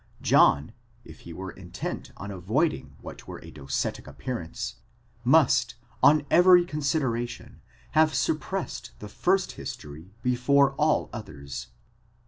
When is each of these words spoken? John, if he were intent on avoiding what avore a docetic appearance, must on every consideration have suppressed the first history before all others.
John, 0.23 0.73
if 1.05 1.19
he 1.19 1.31
were 1.31 1.51
intent 1.51 2.11
on 2.17 2.31
avoiding 2.31 2.95
what 3.01 3.19
avore 3.21 3.37
a 3.43 3.51
docetic 3.51 4.07
appearance, 4.07 4.77
must 5.23 5.75
on 6.01 6.25
every 6.31 6.65
consideration 6.65 7.61
have 7.91 8.15
suppressed 8.15 8.93
the 8.97 9.07
first 9.09 9.51
history 9.51 10.15
before 10.23 10.73
all 10.73 11.11
others. 11.13 11.67